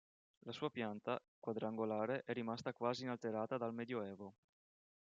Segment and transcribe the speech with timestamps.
[0.45, 4.33] La sua pianta, quadrangolare, è rimasta quasi inalterata dal medioevo.